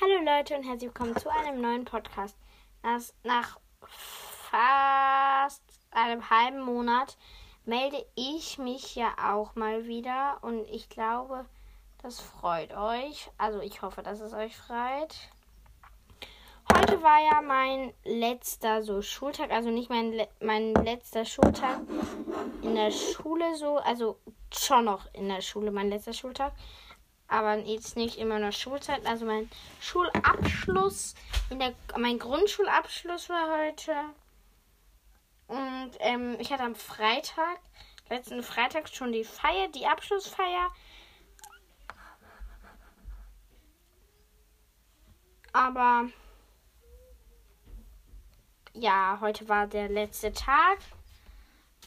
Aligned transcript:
Hallo 0.00 0.22
Leute 0.24 0.54
und 0.54 0.62
herzlich 0.62 0.94
willkommen 0.94 1.16
zu 1.16 1.28
einem 1.28 1.60
neuen 1.60 1.84
Podcast. 1.84 2.36
Nach, 2.84 3.00
nach 3.24 3.58
fast 4.48 5.60
einem 5.90 6.30
halben 6.30 6.60
Monat 6.60 7.16
melde 7.64 8.06
ich 8.14 8.58
mich 8.58 8.94
ja 8.94 9.12
auch 9.20 9.56
mal 9.56 9.88
wieder 9.88 10.38
und 10.42 10.68
ich 10.68 10.88
glaube, 10.88 11.46
das 12.00 12.20
freut 12.20 12.72
euch. 12.76 13.28
Also 13.38 13.60
ich 13.60 13.82
hoffe, 13.82 14.04
dass 14.04 14.20
es 14.20 14.34
euch 14.34 14.56
freut. 14.56 15.16
Heute 16.72 17.02
war 17.02 17.18
ja 17.18 17.42
mein 17.42 17.92
letzter 18.04 18.84
so 18.84 19.02
Schultag, 19.02 19.50
also 19.50 19.70
nicht 19.70 19.90
mein, 19.90 20.14
mein 20.38 20.74
letzter 20.74 21.24
Schultag 21.24 21.80
in 22.62 22.76
der 22.76 22.92
Schule 22.92 23.56
so, 23.56 23.78
also 23.78 24.16
schon 24.54 24.84
noch 24.84 25.12
in 25.12 25.28
der 25.28 25.40
Schule 25.40 25.72
mein 25.72 25.88
letzter 25.88 26.12
Schultag 26.12 26.52
aber 27.28 27.58
jetzt 27.58 27.96
nicht 27.96 28.16
immer 28.18 28.36
in 28.36 28.42
der 28.42 28.52
Schulzeit. 28.52 29.06
Also 29.06 29.26
mein 29.26 29.50
Schulabschluss, 29.80 31.14
in 31.50 31.58
der, 31.58 31.74
mein 31.96 32.18
Grundschulabschluss 32.18 33.28
war 33.28 33.58
heute. 33.58 33.94
Und 35.46 35.92
ähm, 36.00 36.36
ich 36.40 36.52
hatte 36.52 36.64
am 36.64 36.74
Freitag, 36.74 37.60
letzten 38.08 38.42
Freitag 38.42 38.88
schon 38.88 39.12
die 39.12 39.24
Feier, 39.24 39.68
die 39.68 39.86
Abschlussfeier. 39.86 40.72
Aber 45.52 46.08
ja, 48.72 49.18
heute 49.20 49.48
war 49.48 49.66
der 49.66 49.88
letzte 49.88 50.32
Tag. 50.32 50.78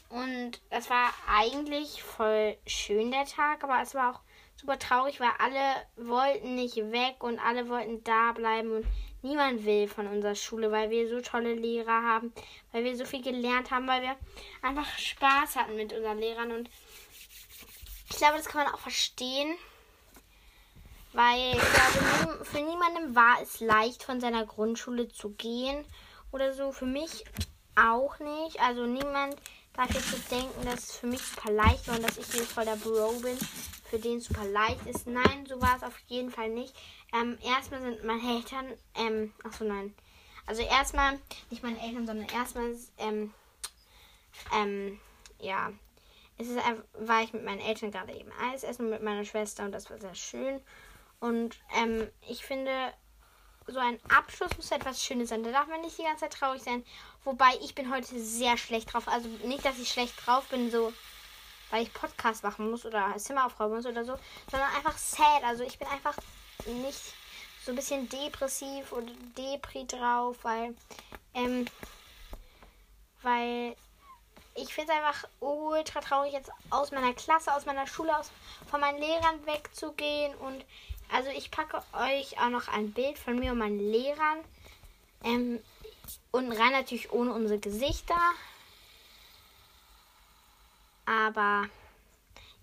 Und 0.08 0.60
es 0.68 0.90
war 0.90 1.10
eigentlich 1.26 2.02
voll 2.02 2.56
schön 2.66 3.10
der 3.10 3.24
Tag, 3.24 3.64
aber 3.64 3.80
es 3.80 3.94
war 3.94 4.14
auch 4.14 4.20
super 4.56 4.78
traurig, 4.78 5.20
weil 5.20 5.30
alle 5.38 5.86
wollten 5.96 6.54
nicht 6.54 6.76
weg 6.76 7.16
und 7.22 7.38
alle 7.38 7.68
wollten 7.68 8.02
da 8.04 8.32
bleiben 8.32 8.70
und 8.76 8.86
niemand 9.22 9.64
will 9.64 9.88
von 9.88 10.06
unserer 10.06 10.34
Schule, 10.34 10.70
weil 10.70 10.90
wir 10.90 11.08
so 11.08 11.20
tolle 11.20 11.54
Lehrer 11.54 12.02
haben, 12.02 12.32
weil 12.72 12.84
wir 12.84 12.96
so 12.96 13.04
viel 13.04 13.22
gelernt 13.22 13.70
haben, 13.70 13.86
weil 13.86 14.02
wir 14.02 14.16
einfach 14.62 14.86
Spaß 14.98 15.56
hatten 15.56 15.76
mit 15.76 15.92
unseren 15.92 16.18
Lehrern 16.18 16.52
und 16.52 16.70
ich 18.10 18.16
glaube, 18.16 18.36
das 18.36 18.46
kann 18.46 18.64
man 18.64 18.74
auch 18.74 18.78
verstehen, 18.78 19.56
weil 21.12 21.52
glaube, 21.52 22.44
für 22.44 22.60
niemandem 22.60 23.14
war 23.14 23.40
es 23.42 23.60
leicht, 23.60 24.02
von 24.02 24.20
seiner 24.20 24.46
Grundschule 24.46 25.08
zu 25.08 25.30
gehen 25.30 25.84
oder 26.30 26.52
so. 26.54 26.72
Für 26.72 26.86
mich 26.86 27.24
auch 27.76 28.18
nicht. 28.18 28.60
Also 28.60 28.86
niemand 28.86 29.36
darf 29.74 29.92
jetzt 29.92 30.30
denken, 30.30 30.64
dass 30.64 30.90
es 30.90 30.96
für 30.96 31.06
mich 31.06 31.20
super 31.22 31.52
leicht 31.52 31.86
war 31.88 31.96
und 31.96 32.02
dass 32.02 32.18
ich 32.18 32.26
hier 32.32 32.44
voll 32.44 32.64
der 32.64 32.76
Bro 32.76 33.12
bin 33.20 33.38
für 33.92 33.98
den 33.98 34.20
super 34.20 34.46
leicht 34.46 34.86
ist. 34.86 35.06
Nein, 35.06 35.44
so 35.46 35.60
war 35.60 35.76
es 35.76 35.82
auf 35.82 35.98
jeden 36.06 36.30
Fall 36.30 36.48
nicht. 36.48 36.74
Ähm, 37.12 37.36
erstmal 37.44 37.82
sind 37.82 38.02
meine 38.04 38.36
Eltern, 38.36 38.72
ähm, 38.94 39.34
achso, 39.44 39.64
nein. 39.64 39.94
Also 40.46 40.62
erstmal, 40.62 41.18
nicht 41.50 41.62
meine 41.62 41.78
Eltern, 41.78 42.06
sondern 42.06 42.26
erstmal, 42.30 42.74
ähm, 42.96 43.34
ähm, 44.54 44.98
ja, 45.38 45.72
es 46.38 46.48
ist 46.48 46.58
war 46.94 47.22
ich 47.22 47.34
mit 47.34 47.44
meinen 47.44 47.60
Eltern 47.60 47.90
gerade 47.90 48.14
eben 48.14 48.32
Eis 48.50 48.62
essen 48.64 48.88
mit 48.88 49.02
meiner 49.02 49.26
Schwester 49.26 49.62
und 49.66 49.72
das 49.72 49.90
war 49.90 49.98
sehr 49.98 50.14
schön. 50.14 50.62
Und 51.20 51.60
ähm, 51.76 52.08
ich 52.26 52.46
finde, 52.46 52.94
so 53.66 53.78
ein 53.78 54.00
Abschluss 54.08 54.56
muss 54.56 54.70
etwas 54.70 55.04
Schönes 55.04 55.28
sein. 55.28 55.44
Da 55.44 55.52
darf 55.52 55.68
man 55.68 55.82
nicht 55.82 55.98
die 55.98 56.04
ganze 56.04 56.20
Zeit 56.20 56.32
traurig 56.32 56.62
sein. 56.62 56.82
Wobei 57.24 57.50
ich 57.60 57.74
bin 57.74 57.92
heute 57.92 58.18
sehr 58.18 58.56
schlecht 58.56 58.94
drauf. 58.94 59.06
Also 59.06 59.28
nicht, 59.44 59.66
dass 59.66 59.78
ich 59.78 59.92
schlecht 59.92 60.14
drauf 60.26 60.48
bin, 60.48 60.70
so 60.70 60.94
weil 61.72 61.84
ich 61.84 61.92
Podcast 61.94 62.44
machen 62.44 62.70
muss 62.70 62.84
oder 62.84 63.14
Zimmer 63.16 63.46
aufräumen 63.46 63.76
muss 63.76 63.86
oder 63.86 64.04
so, 64.04 64.14
sondern 64.50 64.68
einfach 64.76 64.96
sad. 64.96 65.42
Also 65.42 65.64
ich 65.64 65.78
bin 65.78 65.88
einfach 65.88 66.14
nicht 66.66 67.00
so 67.64 67.72
ein 67.72 67.76
bisschen 67.76 68.08
depressiv 68.10 68.92
oder 68.92 69.10
depri 69.38 69.86
drauf, 69.86 70.36
weil, 70.42 70.74
ähm, 71.32 71.64
weil 73.22 73.74
ich 74.54 74.74
finde 74.74 74.92
es 74.92 74.98
einfach 74.98 75.28
ultra 75.40 76.00
traurig, 76.00 76.34
jetzt 76.34 76.50
aus 76.68 76.90
meiner 76.90 77.14
Klasse, 77.14 77.54
aus 77.54 77.64
meiner 77.64 77.86
Schule, 77.86 78.16
aus, 78.18 78.30
von 78.70 78.80
meinen 78.80 78.98
Lehrern 78.98 79.46
wegzugehen. 79.46 80.34
Und 80.34 80.62
also 81.10 81.30
ich 81.30 81.50
packe 81.50 81.82
euch 81.94 82.38
auch 82.38 82.50
noch 82.50 82.68
ein 82.68 82.92
Bild 82.92 83.18
von 83.18 83.38
mir 83.38 83.52
und 83.52 83.58
meinen 83.58 83.80
Lehrern. 83.80 84.40
Ähm, 85.24 85.58
unten 86.32 86.52
rein 86.52 86.72
natürlich 86.72 87.12
ohne 87.12 87.32
unsere 87.32 87.58
Gesichter. 87.58 88.18
Aber 91.04 91.68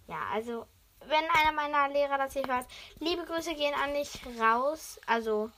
ja, 0.07 0.19
also 0.33 0.65
wenn 1.01 1.29
einer 1.31 1.51
meiner 1.51 1.89
Lehrer 1.89 2.17
das 2.17 2.33
hier 2.33 2.47
hört, 2.47 2.67
liebe 2.99 3.25
Grüße 3.25 3.55
gehen 3.55 3.73
an 3.73 3.93
dich 3.93 4.19
raus. 4.39 4.99
Also, 5.05 5.49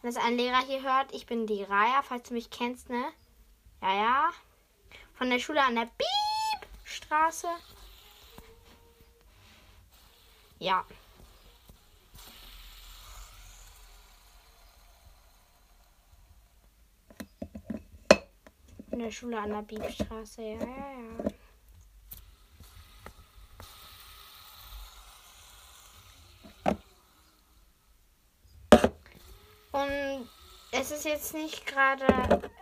wenn 0.00 0.10
es 0.10 0.16
ein 0.16 0.36
Lehrer 0.36 0.60
hier 0.66 0.82
hört, 0.82 1.12
ich 1.14 1.26
bin 1.26 1.46
die 1.46 1.62
Raya, 1.62 2.02
falls 2.02 2.28
du 2.28 2.34
mich 2.34 2.50
kennst, 2.50 2.90
ne? 2.90 3.04
Ja, 3.80 3.94
ja. 3.94 4.30
Von 5.14 5.30
der 5.30 5.38
Schule 5.38 5.62
an 5.62 5.74
der 5.76 5.88
Piepstraße. 6.84 7.48
Ja. 10.58 10.84
In 18.90 18.98
der 18.98 19.10
Schule 19.10 19.38
an 19.40 19.50
der 19.50 19.62
Biebstraße, 19.62 20.42
ja, 20.42 20.58
ja, 20.58 20.66
ja. 20.66 21.32
Und 29.72 30.28
es 30.70 30.90
ist 31.04 31.10
jetzt 31.10 31.34
nicht 31.34 31.66
gerade 31.66 32.06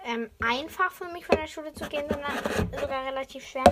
ähm, 0.07 0.31
einfach 0.43 0.91
für 0.91 1.05
mich 1.07 1.27
von 1.27 1.37
der 1.37 1.47
Schule 1.47 1.75
zu 1.75 1.87
gehen, 1.91 2.07
sondern 2.09 2.33
sogar 2.81 3.05
relativ 3.05 3.47
schwer, 3.47 3.65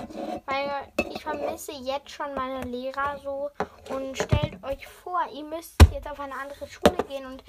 weil 0.44 0.92
ich 1.10 1.22
vermisse 1.22 1.72
jetzt 1.72 2.10
schon 2.10 2.34
meine 2.34 2.60
Lehrer 2.66 3.18
so. 3.22 3.50
Und 3.88 4.18
stellt 4.18 4.62
euch 4.62 4.86
vor, 4.86 5.20
ihr 5.32 5.44
müsst 5.44 5.74
jetzt 5.90 6.06
auf 6.06 6.20
eine 6.20 6.34
andere 6.34 6.68
Schule 6.68 7.02
gehen 7.08 7.24
und 7.24 7.42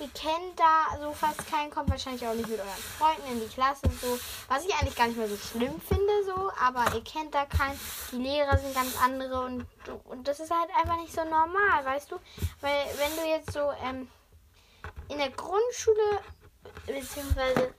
ihr 0.00 0.08
kennt 0.08 0.58
da 0.58 0.98
so 1.00 1.12
fast 1.12 1.48
keinen, 1.48 1.70
kommt 1.70 1.90
wahrscheinlich 1.90 2.26
auch 2.26 2.34
nicht 2.34 2.48
mit 2.48 2.58
euren 2.58 2.68
Freunden 2.98 3.32
in 3.32 3.40
die 3.40 3.54
Klasse 3.54 3.88
so, 4.00 4.18
was 4.48 4.64
ich 4.66 4.74
eigentlich 4.74 4.96
gar 4.96 5.06
nicht 5.06 5.16
mehr 5.16 5.28
so 5.28 5.36
schlimm 5.36 5.80
finde 5.80 6.24
so, 6.26 6.50
aber 6.60 6.92
ihr 6.96 7.04
kennt 7.04 7.36
da 7.36 7.44
keinen, 7.44 7.78
die 8.10 8.16
Lehrer 8.16 8.58
sind 8.58 8.74
ganz 8.74 9.00
andere 9.00 9.42
und, 9.42 9.64
und 10.06 10.26
das 10.26 10.40
ist 10.40 10.50
halt 10.50 10.70
einfach 10.76 11.00
nicht 11.00 11.12
so 11.12 11.22
normal, 11.22 11.84
weißt 11.84 12.10
du, 12.10 12.16
weil 12.60 12.84
wenn 12.96 13.16
du 13.16 13.30
jetzt 13.30 13.52
so 13.52 13.70
ähm, 13.86 14.08
in 15.08 15.18
der 15.18 15.30
Grundschule, 15.30 16.20
beziehungsweise 16.86 17.74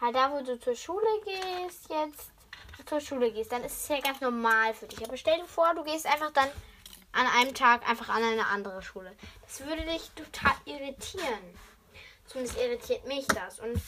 halt 0.00 0.14
da, 0.14 0.32
wo 0.32 0.42
du 0.42 0.58
zur 0.58 0.74
Schule 0.74 1.06
gehst, 1.24 1.88
jetzt 1.90 2.30
zur 2.86 3.00
Schule 3.00 3.32
gehst, 3.32 3.52
dann 3.52 3.64
ist 3.64 3.82
es 3.82 3.88
ja 3.88 4.00
ganz 4.00 4.20
normal 4.20 4.74
für 4.74 4.86
dich. 4.86 5.02
Aber 5.04 5.16
stell 5.16 5.38
dir 5.38 5.46
vor, 5.46 5.74
du 5.74 5.82
gehst 5.84 6.06
einfach 6.06 6.30
dann 6.32 6.48
an 7.12 7.26
einem 7.26 7.54
Tag 7.54 7.88
einfach 7.88 8.08
an 8.08 8.22
eine 8.22 8.46
andere 8.46 8.82
Schule. 8.82 9.12
Das 9.42 9.66
würde 9.66 9.82
dich 9.82 10.10
total 10.10 10.54
irritieren. 10.66 11.58
Zumindest 12.26 12.58
irritiert 12.58 13.06
mich 13.06 13.26
das. 13.28 13.58
Und 13.58 13.80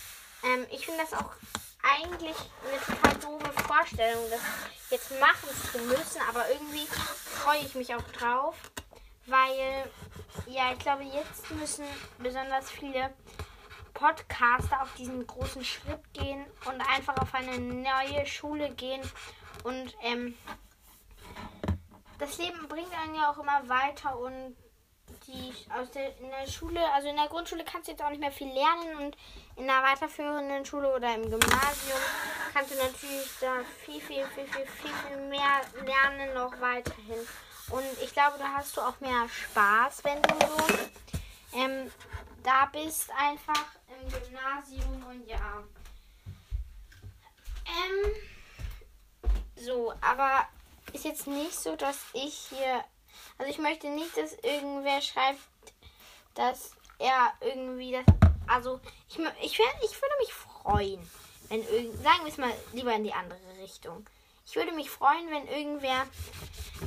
ähm, 0.44 0.66
ich 0.70 0.86
finde 0.86 1.02
das 1.02 1.12
auch 1.12 1.32
eigentlich 1.82 2.36
eine 2.66 2.96
total 2.96 3.14
doofe 3.20 3.52
Vorstellung, 3.64 4.24
das 4.30 4.40
jetzt 4.90 5.20
machen 5.20 5.48
zu 5.72 5.78
müssen. 5.80 6.20
Aber 6.28 6.48
irgendwie 6.50 6.86
freue 6.86 7.60
ich 7.60 7.74
mich 7.74 7.94
auch 7.94 8.02
drauf, 8.12 8.56
weil 9.26 9.90
ja, 10.46 10.72
ich 10.72 10.78
glaube, 10.78 11.04
jetzt 11.04 11.50
müssen 11.50 11.84
besonders 12.18 12.70
viele 12.70 13.12
Podcaster 13.98 14.80
auf 14.80 14.94
diesen 14.94 15.26
großen 15.26 15.64
Schritt 15.64 16.14
gehen 16.14 16.46
und 16.66 16.80
einfach 16.88 17.16
auf 17.18 17.34
eine 17.34 17.58
neue 17.58 18.24
Schule 18.26 18.70
gehen. 18.70 19.02
Und 19.64 19.92
ähm, 20.02 20.38
das 22.20 22.38
Leben 22.38 22.68
bringt 22.68 22.96
einen 22.96 23.16
ja 23.16 23.30
auch 23.30 23.38
immer 23.38 23.68
weiter 23.68 24.16
und 24.16 24.56
die 25.26 25.52
aus 25.76 25.90
der, 25.90 26.16
in 26.18 26.30
der 26.30 26.46
Schule, 26.50 26.80
also 26.92 27.08
in 27.08 27.16
der 27.16 27.26
Grundschule 27.26 27.64
kannst 27.64 27.88
du 27.88 27.92
jetzt 27.92 28.02
auch 28.02 28.10
nicht 28.10 28.20
mehr 28.20 28.30
viel 28.30 28.52
lernen 28.52 28.98
und 28.98 29.16
in 29.56 29.66
der 29.66 29.82
weiterführenden 29.82 30.64
Schule 30.64 30.94
oder 30.94 31.14
im 31.14 31.22
Gymnasium 31.22 31.98
kannst 32.54 32.70
du 32.72 32.76
natürlich 32.76 33.28
da 33.40 33.52
viel, 33.84 34.00
viel, 34.00 34.24
viel, 34.26 34.46
viel, 34.46 34.66
viel, 34.66 34.92
viel 34.92 35.16
mehr 35.28 35.60
lernen 35.84 36.34
noch 36.34 36.60
weiterhin. 36.60 37.26
Und 37.70 38.02
ich 38.02 38.12
glaube, 38.12 38.38
da 38.38 38.48
hast 38.54 38.76
du 38.76 38.80
auch 38.80 39.00
mehr 39.00 39.28
Spaß, 39.28 40.04
wenn 40.04 40.22
du 40.22 40.34
so 40.46 41.58
ähm, 41.58 41.90
da 42.42 42.66
bist, 42.66 43.10
einfach 43.18 43.64
im 44.02 44.08
Gymnasium 44.08 45.04
und 45.08 45.26
ja. 45.26 45.62
Ähm, 47.66 48.12
so, 49.56 49.92
aber 50.00 50.46
ist 50.92 51.04
jetzt 51.04 51.26
nicht 51.26 51.54
so, 51.54 51.76
dass 51.76 51.98
ich 52.12 52.34
hier. 52.50 52.84
Also 53.36 53.50
ich 53.50 53.58
möchte 53.58 53.88
nicht, 53.88 54.16
dass 54.16 54.32
irgendwer 54.42 55.00
schreibt, 55.00 55.38
dass 56.34 56.72
er 56.98 57.32
irgendwie 57.40 57.92
das. 57.92 58.04
Also 58.46 58.80
ich, 59.08 59.18
ich, 59.18 59.52
ich 59.52 60.02
würde 60.02 60.14
mich 60.20 60.32
freuen, 60.32 61.10
wenn 61.48 61.62
irgend. 61.62 62.02
Sagen 62.02 62.24
wir 62.24 62.32
es 62.32 62.38
mal 62.38 62.52
lieber 62.72 62.94
in 62.94 63.04
die 63.04 63.12
andere 63.12 63.38
Richtung. 63.60 64.06
Ich 64.46 64.56
würde 64.56 64.72
mich 64.72 64.88
freuen, 64.88 65.30
wenn 65.30 65.46
irgendwer 65.46 66.06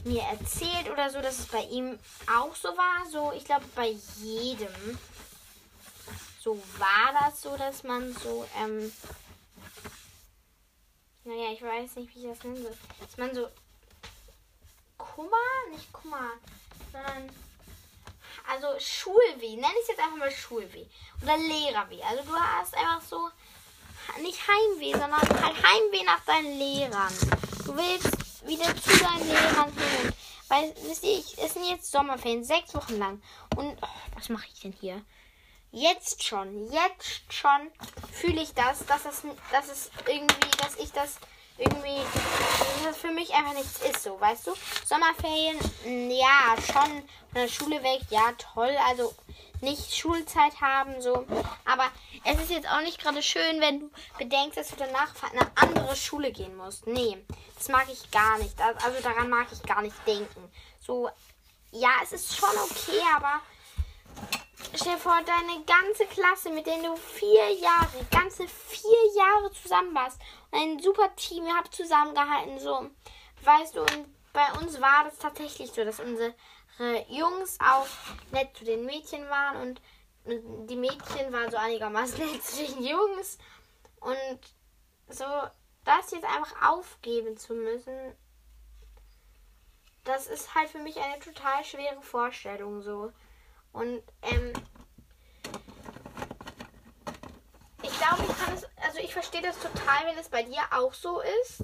mir 0.03 0.23
erzählt 0.23 0.89
oder 0.91 1.11
so, 1.11 1.21
dass 1.21 1.37
es 1.37 1.45
bei 1.45 1.61
ihm 1.65 1.99
auch 2.39 2.55
so 2.55 2.69
war. 2.69 3.05
So, 3.11 3.31
ich 3.33 3.45
glaube, 3.45 3.65
bei 3.75 3.89
jedem 4.17 4.97
so 6.41 6.57
war 6.79 7.13
das 7.21 7.39
so, 7.39 7.55
dass 7.55 7.83
man 7.83 8.11
so, 8.15 8.47
ähm, 8.57 8.91
naja, 11.23 11.51
ich 11.53 11.61
weiß 11.61 11.97
nicht, 11.97 12.15
wie 12.15 12.25
ich 12.25 12.35
das 12.35 12.43
nennen 12.43 12.63
soll, 12.63 12.77
dass 12.99 13.17
man 13.17 13.35
so 13.35 13.47
Kummer, 14.97 15.37
nicht 15.71 15.93
Kummer, 15.93 16.31
sondern 16.91 17.29
also 18.49 18.67
Schulweh, 18.79 19.55
nenne 19.55 19.73
ich 19.75 19.81
es 19.83 19.87
jetzt 19.89 19.99
einfach 19.99 20.17
mal 20.17 20.31
Schulweh 20.31 20.87
oder 21.21 21.37
Lehrerweh. 21.37 22.01
Also 22.01 22.23
du 22.23 22.35
hast 22.35 22.75
einfach 22.75 23.01
so 23.01 23.29
nicht 24.19 24.39
Heimweh, 24.47 24.93
sondern 24.93 25.13
halt 25.13 25.63
Heimweh 25.63 26.03
nach 26.05 26.25
deinen 26.25 26.57
Lehrern. 26.57 27.13
Du 27.65 27.75
willst 27.77 28.47
wieder 28.47 28.75
zu 28.75 28.97
deinen 28.97 29.27
Lehrern 29.27 29.71
hin. 29.73 30.13
Weil, 30.47 30.73
wisst 30.87 31.03
ihr, 31.03 31.19
es 31.19 31.53
sind 31.53 31.69
jetzt 31.69 31.91
Sommerferien, 31.91 32.43
sechs 32.43 32.73
Wochen 32.73 32.97
lang. 32.97 33.21
Und 33.55 33.77
oh, 33.81 33.87
was 34.15 34.27
mache 34.29 34.47
ich 34.51 34.59
denn 34.59 34.73
hier? 34.73 35.01
Jetzt 35.71 36.23
schon, 36.23 36.69
jetzt 36.71 37.21
schon 37.29 37.71
fühle 38.11 38.41
ich 38.41 38.53
das, 38.53 38.85
dass 38.85 39.03
das, 39.03 39.21
dass 39.51 39.69
es 39.69 39.91
irgendwie, 40.05 40.49
dass 40.57 40.75
ich 40.75 40.91
das 40.91 41.17
irgendwie, 41.57 42.01
dass 42.59 42.83
das 42.83 42.97
für 42.97 43.11
mich 43.11 43.33
einfach 43.33 43.53
nichts 43.53 43.79
ist, 43.81 44.03
so, 44.03 44.19
weißt 44.19 44.47
du? 44.47 44.53
Sommerferien, 44.85 45.57
ja, 46.09 46.55
schon 46.57 46.73
von 46.73 47.03
der 47.35 47.47
Schule 47.47 47.81
weg, 47.83 48.01
ja, 48.09 48.33
toll, 48.53 48.75
also 48.87 49.13
nicht 49.61 49.95
Schulzeit 49.95 50.59
haben, 50.59 51.01
so. 51.01 51.25
Aber 51.65 51.89
es 52.25 52.41
ist 52.41 52.51
jetzt 52.51 52.67
auch 52.67 52.81
nicht 52.81 52.99
gerade 52.99 53.21
schön, 53.21 53.61
wenn 53.61 53.79
du 53.79 53.91
bedenkst, 54.17 54.57
dass 54.57 54.69
du 54.69 54.75
danach 54.75 55.15
auf 55.15 55.31
eine 55.31 55.49
andere 55.55 55.95
Schule 55.95 56.31
gehen 56.31 56.57
musst. 56.57 56.87
Nee, 56.87 57.23
das 57.55 57.69
mag 57.69 57.87
ich 57.89 58.11
gar 58.11 58.39
nicht. 58.39 58.59
Also 58.59 59.01
daran 59.01 59.29
mag 59.29 59.47
ich 59.51 59.61
gar 59.63 59.81
nicht 59.81 59.95
denken. 60.05 60.51
So, 60.79 61.09
ja, 61.71 61.91
es 62.03 62.11
ist 62.11 62.35
schon 62.35 62.49
okay, 62.49 62.99
aber 63.15 63.39
stell 64.73 64.93
dir 64.93 64.99
vor, 64.99 65.19
deine 65.25 65.63
ganze 65.65 66.05
Klasse, 66.05 66.49
mit 66.49 66.65
denen 66.65 66.83
du 66.83 66.95
vier 66.95 67.51
Jahre, 67.53 68.05
ganze 68.11 68.47
vier 68.47 69.13
Jahre 69.15 69.51
zusammen 69.51 69.93
warst 69.93 70.19
ein 70.51 70.79
super 70.79 71.15
Team, 71.15 71.45
ihr 71.45 71.55
habt 71.55 71.73
zusammengehalten, 71.73 72.59
so. 72.59 72.89
Weißt 73.43 73.75
du, 73.75 73.81
und 73.81 74.07
bei 74.33 74.51
uns 74.59 74.79
war 74.79 75.05
das 75.05 75.17
tatsächlich 75.17 75.71
so, 75.71 75.83
dass 75.83 75.99
unsere 75.99 76.33
Jungs 77.09 77.57
auch 77.59 77.87
nett 78.31 78.55
zu 78.57 78.65
den 78.65 78.85
Mädchen 78.85 79.29
waren 79.29 79.61
und 79.61 79.81
die 80.69 80.75
Mädchen 80.75 81.31
waren 81.31 81.49
so 81.49 81.57
einigermaßen 81.57 82.19
nett 82.31 82.43
zu 82.43 82.65
den 82.65 82.83
Jungs. 82.83 83.37
Und 83.99 84.39
so, 85.09 85.25
das 85.83 86.11
jetzt 86.11 86.25
einfach 86.25 86.69
aufgeben 86.69 87.37
zu 87.37 87.53
müssen, 87.53 88.15
das 90.03 90.27
ist 90.27 90.55
halt 90.55 90.69
für 90.69 90.79
mich 90.79 90.97
eine 90.97 91.19
total 91.19 91.63
schwere 91.63 92.01
Vorstellung 92.01 92.81
so. 92.81 93.11
Und 93.73 94.03
ähm, 94.21 94.53
ich 97.81 97.97
glaube, 97.97 98.23
ich 98.27 98.37
kann 98.37 98.53
es, 98.53 98.67
also 98.83 98.99
ich 98.99 99.13
verstehe 99.13 99.41
das 99.41 99.57
total, 99.59 100.05
wenn 100.05 100.17
es 100.17 100.29
bei 100.29 100.43
dir 100.43 100.61
auch 100.71 100.93
so 100.93 101.21
ist. 101.41 101.63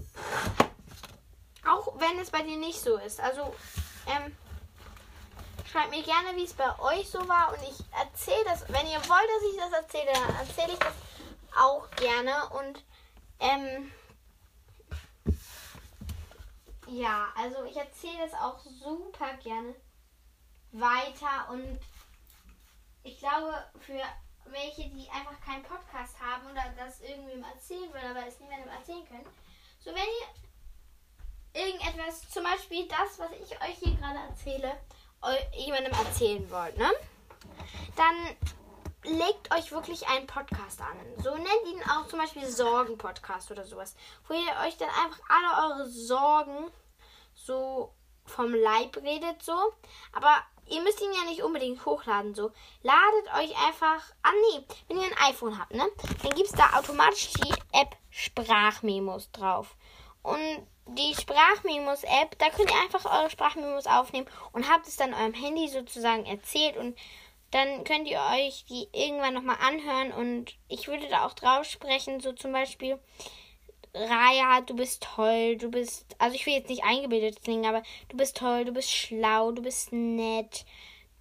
Auch 1.68 2.00
wenn 2.00 2.20
es 2.20 2.32
bei 2.32 2.42
dir 2.44 2.58
nicht 2.58 2.80
so 2.80 2.98
ist. 2.98 3.20
Also, 3.20 3.54
ähm, 4.08 4.36
schreibt 5.70 5.92
mir 5.92 6.04
gerne, 6.04 6.36
wie 6.36 6.46
es 6.46 6.54
bei 6.54 6.80
euch 6.80 7.10
so 7.10 7.28
war. 7.28 7.50
Und 7.50 7.62
ich 7.64 7.84
erzähle 8.00 8.44
das, 8.46 8.68
wenn 8.70 8.88
ihr 8.88 9.00
wollt, 9.10 9.30
dass 9.30 9.52
ich 9.52 9.58
das 9.58 9.72
erzähle, 9.74 10.14
dann 10.14 10.36
erzähle 10.36 10.74
ich 10.74 10.80
das 10.80 10.94
auch 11.60 11.90
gerne. 11.92 12.50
Und 12.50 12.84
ähm, 13.40 13.92
ja, 16.88 17.28
also 17.36 17.66
ich 17.66 17.76
erzähle 17.76 18.26
es 18.26 18.34
auch 18.34 18.60
super 18.60 19.34
gerne 19.44 19.76
weiter. 20.72 21.50
Und 21.50 21.80
ich 23.04 23.20
glaube, 23.20 23.54
für 23.80 24.02
welche, 24.46 24.90
die 24.90 25.10
einfach 25.10 25.40
keinen 25.42 25.64
Podcast 25.64 26.20
haben 26.20 26.50
oder 26.50 26.64
das 26.78 27.02
irgendwem 27.02 27.44
erzählen 27.44 27.92
wollen, 27.92 28.18
aber 28.18 28.28
es 28.28 28.40
niemandem 28.40 28.70
erzählen 28.70 29.08
können. 29.08 29.28
So, 29.80 29.92
wenn 29.92 30.04
ihr 31.54 31.64
irgendetwas, 31.64 32.30
zum 32.30 32.44
Beispiel 32.44 32.88
das, 32.88 33.20
was 33.20 33.32
ich 33.32 33.62
euch 33.62 33.78
hier 33.80 33.96
gerade 33.96 34.20
erzähle, 34.20 34.80
jemandem 35.54 35.94
erzählen 35.94 36.50
wollt, 36.52 36.78
ne? 36.78 36.92
Dann 37.96 38.16
legt 39.04 39.54
euch 39.54 39.72
wirklich 39.72 40.08
einen 40.08 40.28
Podcast 40.28 40.82
an. 40.82 40.98
So 41.24 41.36
nennt 41.36 41.66
ihn 41.68 41.82
auch 41.90 42.08
zum 42.08 42.20
Beispiel 42.20 42.46
Sorgen-Podcast 42.46 43.52
oder 43.52 43.66
sowas. 43.66 43.96
Wo 44.28 44.34
ihr 44.34 44.66
euch 44.66 44.78
dann 44.78 44.90
einfach 44.90 45.20
alle 45.30 45.74
eure 45.74 45.90
Sorgen 45.90 46.72
so 47.34 47.94
vom 48.26 48.54
Leib 48.54 48.98
redet, 48.98 49.42
so. 49.42 49.74
Aber 50.12 50.44
ihr 50.70 50.82
müsst 50.82 51.02
ihn 51.02 51.14
ja 51.14 51.30
nicht 51.30 51.44
unbedingt 51.44 51.86
hochladen, 51.86 52.36
so. 52.36 52.52
Ladet 52.84 53.28
euch 53.38 53.56
einfach 53.66 54.04
an. 54.22 54.34
Nee, 54.52 54.64
wenn 54.88 54.98
ihr 54.98 55.08
ein 55.08 55.30
iPhone 55.30 55.58
habt, 55.58 55.74
ne? 55.74 55.86
Dann 56.24 56.36
gibt 56.36 56.50
es 56.50 56.56
da 56.56 56.78
automatisch 56.78 57.32
die 57.34 57.54
App 57.72 57.96
Sprachmemos 58.10 59.32
drauf. 59.32 59.76
Und 60.24 60.68
die 60.88 61.16
Sprachmemos-App, 61.16 62.38
da 62.38 62.50
könnt 62.50 62.72
ihr 62.72 62.82
einfach 62.82 63.06
eure 63.06 63.30
Sprachmemos 63.30 63.88
aufnehmen 63.88 64.28
und 64.54 64.70
habt 64.70 64.88
es 64.88 64.98
dann 64.98 65.14
eurem 65.14 65.34
Handy 65.34 65.68
sozusagen 65.68 66.26
erzählt 66.26 66.78
und 66.78 66.98
dann 67.52 67.84
könnt 67.84 68.08
ihr 68.08 68.20
euch 68.34 68.66
die 68.66 68.90
irgendwann 68.92 69.34
nochmal 69.34 69.58
anhören 69.62 70.12
und 70.12 70.56
ich 70.68 70.88
würde 70.88 71.08
da 71.08 71.26
auch 71.26 71.34
drauf 71.34 71.66
sprechen, 71.66 72.20
so 72.20 72.34
zum 72.34 72.52
Beispiel, 72.52 73.00
Raya, 74.10 74.62
du 74.62 74.76
bist 74.76 75.04
toll, 75.04 75.58
du 75.58 75.70
bist, 75.70 76.16
also 76.20 76.36
ich 76.36 76.46
will 76.46 76.54
jetzt 76.54 76.70
nicht 76.70 76.84
eingebildet 76.84 77.44
klingen, 77.44 77.66
aber 77.66 77.84
du 78.10 78.18
bist 78.18 78.38
toll, 78.38 78.66
du 78.66 78.72
bist 78.72 78.92
schlau, 78.92 79.52
du 79.52 79.62
bist 79.62 79.92
nett, 79.92 80.66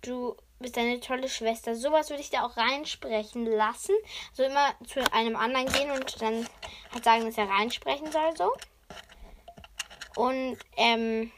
du 0.03 0.37
bist 0.59 0.77
eine 0.79 1.01
tolle 1.01 1.29
Schwester. 1.29 1.75
Sowas 1.75 2.11
würde 2.11 2.23
ich 2.23 2.31
da 2.31 2.45
auch 2.45 2.57
reinsprechen 2.57 3.47
lassen. 3.47 3.95
So 4.33 4.43
also 4.43 4.55
immer 4.55 4.75
zu 4.87 5.13
einem 5.13 5.37
anderen 5.37 5.67
gehen 5.73 5.91
und 5.91 6.21
dann 6.21 6.49
halt 6.93 7.05
sagen, 7.05 7.25
dass 7.25 7.39
er 7.39 7.49
reinsprechen 7.49 8.11
soll, 8.11 8.37
so. 8.37 8.53
Und 10.17 10.59
ähm, 10.77 11.31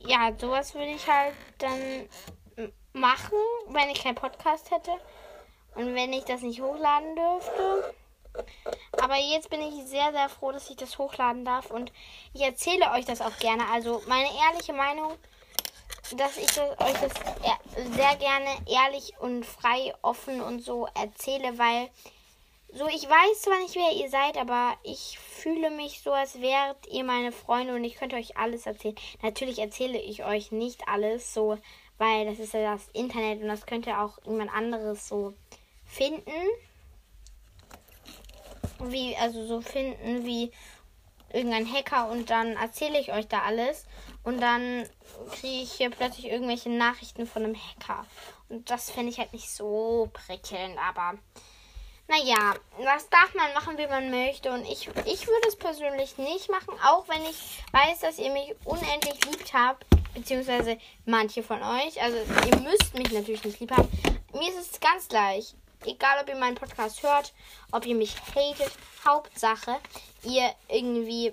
ja, 0.00 0.32
sowas 0.36 0.74
würde 0.74 0.90
ich 0.90 1.06
halt 1.06 1.34
dann 1.58 2.08
machen, 2.92 3.38
wenn 3.68 3.90
ich 3.90 4.02
keinen 4.02 4.16
Podcast 4.16 4.70
hätte 4.70 4.92
und 5.74 5.94
wenn 5.94 6.12
ich 6.12 6.24
das 6.24 6.42
nicht 6.42 6.60
hochladen 6.60 7.16
dürfte. 7.16 7.94
Aber 9.02 9.16
jetzt 9.16 9.50
bin 9.50 9.60
ich 9.60 9.84
sehr, 9.84 10.10
sehr 10.12 10.28
froh, 10.28 10.52
dass 10.52 10.70
ich 10.70 10.76
das 10.76 10.98
hochladen 10.98 11.44
darf 11.44 11.70
und 11.70 11.92
ich 12.32 12.42
erzähle 12.42 12.90
euch 12.92 13.04
das 13.04 13.20
auch 13.20 13.36
gerne. 13.38 13.64
Also 13.72 14.02
meine 14.06 14.28
ehrliche 14.48 14.72
Meinung, 14.72 15.12
dass 16.16 16.36
ich 16.36 16.46
das, 16.46 16.78
euch 16.80 17.00
das 17.00 17.12
sehr 17.94 18.16
gerne 18.16 18.50
ehrlich 18.66 19.14
und 19.20 19.44
frei, 19.44 19.94
offen 20.02 20.40
und 20.40 20.60
so 20.60 20.88
erzähle, 20.94 21.58
weil 21.58 21.90
so, 22.74 22.86
ich 22.88 23.06
weiß 23.06 23.42
zwar 23.42 23.58
nicht, 23.60 23.74
wer 23.74 23.92
ihr 23.92 24.08
seid, 24.08 24.38
aber 24.38 24.74
ich 24.82 25.18
fühle 25.18 25.70
mich 25.70 26.00
so, 26.00 26.12
als 26.12 26.40
wärt 26.40 26.86
ihr 26.86 27.04
meine 27.04 27.30
Freunde 27.30 27.74
und 27.74 27.84
ich 27.84 27.96
könnte 27.96 28.16
euch 28.16 28.38
alles 28.38 28.64
erzählen. 28.64 28.94
Natürlich 29.22 29.58
erzähle 29.58 30.00
ich 30.00 30.24
euch 30.24 30.52
nicht 30.52 30.88
alles, 30.88 31.34
so, 31.34 31.58
weil 31.98 32.24
das 32.24 32.38
ist 32.38 32.54
ja 32.54 32.72
das 32.72 32.88
Internet 32.94 33.42
und 33.42 33.48
das 33.48 33.66
könnte 33.66 33.98
auch 33.98 34.18
jemand 34.24 34.54
anderes 34.54 35.06
so 35.06 35.34
finden. 35.92 36.32
Wie, 38.80 39.16
also 39.16 39.46
so 39.46 39.60
finden 39.60 40.24
wie 40.24 40.50
irgendein 41.32 41.72
Hacker 41.72 42.10
und 42.10 42.30
dann 42.30 42.56
erzähle 42.56 42.98
ich 42.98 43.12
euch 43.12 43.28
da 43.28 43.42
alles 43.42 43.86
und 44.22 44.40
dann 44.40 44.88
kriege 45.32 45.62
ich 45.62 45.72
hier 45.72 45.90
plötzlich 45.90 46.26
irgendwelche 46.26 46.68
Nachrichten 46.68 47.26
von 47.26 47.44
einem 47.44 47.56
Hacker. 47.56 48.06
Und 48.48 48.70
das 48.70 48.90
finde 48.90 49.10
ich 49.10 49.18
halt 49.18 49.32
nicht 49.32 49.50
so 49.50 50.10
prickelnd, 50.12 50.76
aber 50.78 51.18
naja, 52.08 52.54
das 52.82 53.08
darf 53.08 53.34
man 53.34 53.54
machen, 53.54 53.78
wie 53.78 53.86
man 53.86 54.10
möchte. 54.10 54.50
Und 54.52 54.64
ich, 54.64 54.88
ich 55.06 55.26
würde 55.26 55.48
es 55.48 55.56
persönlich 55.56 56.18
nicht 56.18 56.50
machen, 56.50 56.74
auch 56.84 57.08
wenn 57.08 57.22
ich 57.22 57.62
weiß, 57.72 58.00
dass 58.00 58.18
ihr 58.18 58.30
mich 58.30 58.54
unendlich 58.64 59.24
liebt 59.24 59.54
habt. 59.54 59.86
Beziehungsweise 60.12 60.76
manche 61.06 61.42
von 61.42 61.62
euch. 61.62 62.02
Also 62.02 62.18
ihr 62.18 62.56
müsst 62.58 62.92
mich 62.94 63.12
natürlich 63.12 63.44
nicht 63.44 63.60
lieb 63.60 63.70
haben. 63.70 63.88
Mir 64.34 64.48
ist 64.50 64.72
es 64.72 64.80
ganz 64.80 65.08
gleich. 65.08 65.54
Egal, 65.84 66.22
ob 66.22 66.28
ihr 66.28 66.36
meinen 66.36 66.54
Podcast 66.56 67.02
hört, 67.02 67.32
ob 67.70 67.86
ihr 67.86 67.94
mich 67.94 68.14
hatet. 68.34 68.72
Hauptsache, 69.04 69.78
ihr 70.22 70.54
irgendwie 70.68 71.32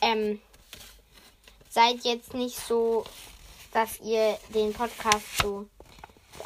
ähm, 0.00 0.40
seid 1.70 2.04
jetzt 2.04 2.34
nicht 2.34 2.58
so, 2.58 3.04
dass 3.72 4.00
ihr 4.00 4.38
den 4.48 4.72
Podcast 4.72 5.38
so 5.40 5.68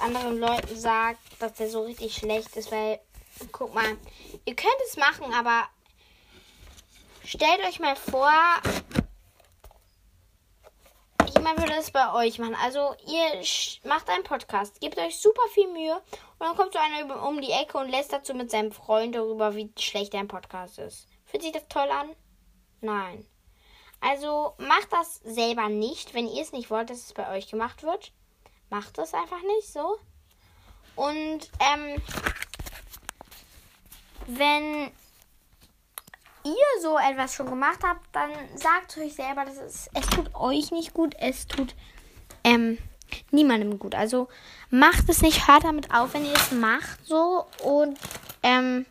anderen 0.00 0.38
Leuten 0.38 0.78
sagt, 0.78 1.20
dass 1.38 1.54
der 1.54 1.70
so 1.70 1.82
richtig 1.82 2.14
schlecht 2.14 2.54
ist, 2.56 2.70
weil 2.70 3.00
Guck 3.52 3.74
mal, 3.74 3.96
ihr 4.44 4.56
könnt 4.56 4.80
es 4.86 4.96
machen, 4.96 5.32
aber 5.32 5.68
stellt 7.24 7.60
euch 7.60 7.78
mal 7.78 7.96
vor, 7.96 8.32
jemand 11.48 11.66
würde 11.66 11.80
es 11.80 11.90
bei 11.90 12.12
euch 12.12 12.38
machen. 12.38 12.56
Also 12.62 12.94
ihr 13.06 13.42
macht 13.84 14.08
einen 14.10 14.24
Podcast, 14.24 14.80
gebt 14.80 14.98
euch 14.98 15.18
super 15.18 15.42
viel 15.54 15.68
Mühe 15.68 15.94
und 15.94 16.46
dann 16.46 16.56
kommt 16.56 16.72
so 16.72 16.78
einer 16.78 17.26
um 17.26 17.40
die 17.40 17.52
Ecke 17.52 17.78
und 17.78 17.88
lässt 17.88 18.12
dazu 18.12 18.34
mit 18.34 18.50
seinem 18.50 18.72
Freund 18.72 19.14
darüber, 19.14 19.54
wie 19.54 19.72
schlecht 19.78 20.14
dein 20.14 20.28
Podcast 20.28 20.78
ist. 20.78 21.06
Fühlt 21.24 21.42
sich 21.42 21.52
das 21.52 21.68
toll 21.68 21.88
an? 21.90 22.14
Nein. 22.80 23.26
Also 24.00 24.54
macht 24.58 24.92
das 24.92 25.16
selber 25.24 25.68
nicht, 25.68 26.14
wenn 26.14 26.28
ihr 26.28 26.42
es 26.42 26.52
nicht 26.52 26.70
wollt, 26.70 26.90
dass 26.90 26.98
es 26.98 27.12
bei 27.14 27.34
euch 27.34 27.48
gemacht 27.48 27.82
wird. 27.82 28.12
macht 28.70 28.98
das 28.98 29.14
einfach 29.14 29.42
nicht 29.42 29.72
so. 29.72 29.96
Und 30.96 31.50
ähm, 31.60 32.02
wenn 34.26 34.92
ihr 36.44 36.82
so 36.82 36.98
etwas 36.98 37.34
schon 37.34 37.48
gemacht 37.48 37.80
habt, 37.82 38.04
dann 38.12 38.30
sagt 38.54 38.96
euch 38.98 39.14
selber, 39.14 39.44
dass 39.44 39.56
es, 39.56 39.90
es 39.94 40.06
tut 40.06 40.34
euch 40.34 40.70
nicht 40.70 40.94
gut, 40.94 41.14
es 41.18 41.46
tut 41.46 41.74
ähm, 42.44 42.78
niemandem 43.30 43.78
gut. 43.78 43.94
Also 43.94 44.28
macht 44.70 45.08
es 45.08 45.22
nicht, 45.22 45.48
hört 45.48 45.64
damit 45.64 45.92
auf, 45.92 46.14
wenn 46.14 46.24
ihr 46.24 46.34
es 46.34 46.52
macht 46.52 47.06
so. 47.06 47.46
Und 47.62 47.98
ähm, 48.42 48.86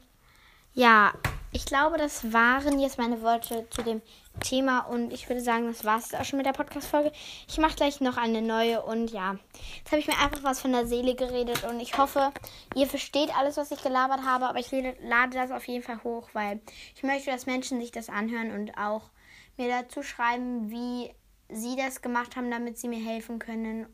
ja, 0.74 1.14
ich 1.52 1.66
glaube, 1.66 1.98
das 1.98 2.34
waren 2.34 2.80
jetzt 2.80 2.98
meine 2.98 3.22
Worte 3.22 3.68
zu 3.70 3.82
dem 3.82 4.02
Thema 4.40 4.80
und 4.82 5.12
ich 5.12 5.28
würde 5.30 5.42
sagen, 5.42 5.68
das 5.68 5.86
war 5.86 5.98
es 5.98 6.14
auch 6.14 6.26
schon 6.26 6.38
mit 6.38 6.46
der 6.46 6.54
Podcast-Folge. 6.54 7.12
Ich 7.48 7.58
mache 7.58 7.76
gleich 7.76 8.02
noch 8.02 8.18
eine 8.18 8.42
neue 8.42 8.82
und 8.84 9.12
ja, 9.12 9.38
jetzt 9.78 9.92
habe 9.92 10.00
ich 10.00 10.08
mir 10.08 10.18
einfach 10.20 10.44
was 10.44 10.62
von 10.62 10.72
der 10.72 10.88
Seele 10.88 11.16
geredet 11.16 11.64
und 11.64 11.80
ich 11.80 11.98
hoffe, 11.98 12.32
ihr 12.76 12.88
versteht 12.88 13.36
alles, 13.38 13.58
was 13.58 13.72
ich 13.72 13.82
gelabert 13.82 14.24
habe, 14.24 14.48
aber 14.48 14.60
ich 14.60 14.72
lade 14.72 15.38
das 15.38 15.52
auf 15.52 15.68
jeden 15.68 15.84
Fall 15.84 16.04
hoch, 16.04 16.30
weil 16.34 16.62
ich 16.96 17.04
möchte, 17.04 17.32
dass 17.32 17.46
Menschen 17.46 17.80
sich 17.80 17.92
das 17.92 18.10
anhören 18.10 18.52
und 18.52 18.78
auch 18.78 19.10
mir 19.58 19.70
dazu 19.70 20.04
schreiben, 20.04 20.70
wie 20.70 21.12
sie 21.50 21.76
das 21.76 22.02
gemacht 22.02 22.36
haben, 22.36 22.52
damit 22.52 22.78
sie 22.78 22.88
mir 22.88 23.04
helfen 23.04 23.40
können. 23.40 23.88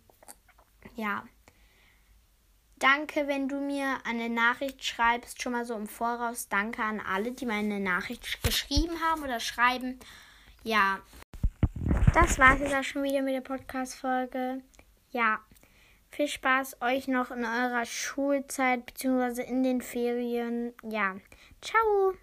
Ja. 0.95 1.23
Danke, 2.79 3.27
wenn 3.27 3.47
du 3.47 3.61
mir 3.61 3.99
eine 4.03 4.29
Nachricht 4.29 4.83
schreibst, 4.83 5.41
schon 5.41 5.53
mal 5.53 5.65
so 5.65 5.73
im 5.73 5.87
Voraus. 5.87 6.49
Danke 6.49 6.83
an 6.83 6.99
alle, 6.99 7.31
die 7.31 7.45
meine 7.45 7.79
Nachricht 7.79 8.43
geschrieben 8.43 8.99
haben 9.01 9.23
oder 9.23 9.39
schreiben. 9.39 9.99
Ja, 10.63 10.99
das 12.13 12.39
war 12.39 12.53
es 12.53 12.61
jetzt 12.61 12.73
auch 12.73 12.83
schon 12.83 13.03
wieder 13.03 13.21
mit 13.21 13.33
der 13.33 13.41
Podcast-Folge. 13.41 14.61
Ja, 15.11 15.39
viel 16.09 16.29
Spaß 16.29 16.77
euch 16.81 17.09
noch 17.09 17.31
in 17.31 17.43
eurer 17.43 17.85
Schulzeit 17.85 18.85
bzw. 18.85 19.41
in 19.41 19.63
den 19.63 19.81
Ferien. 19.81 20.73
Ja, 20.89 21.17
ciao. 21.61 22.13